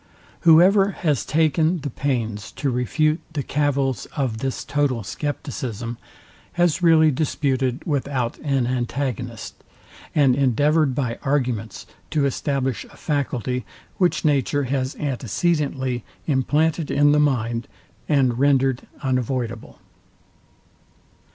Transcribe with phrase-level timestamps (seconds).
[0.39, 5.99] Whoever has taken the pains to refute the cavils of this total scepticism,
[6.53, 9.63] has really disputed without an antagonist,
[10.15, 13.63] and endeavoured by arguments to establish a faculty,
[13.99, 17.67] which nature has antecedently implanted in the mind,
[18.09, 19.77] and rendered unavoidable.